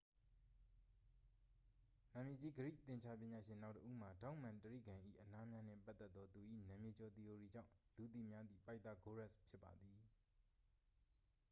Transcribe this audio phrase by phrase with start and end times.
[2.13, 9.99] နာမည်ကြီး ဂရိ သင်္ချာပညာရှင်နောက်တစ်ဦးမှာ ထောင့်မှန်တြိဂံ၏ အနားများနှင့် ပတ်သက်သော သူ၏ နာမည်ကျော် သီအိုရီကြောင့် လူသိများသည့် ပိုက်သာဂိုးရပ်စ် ဖြစ်ပါသည်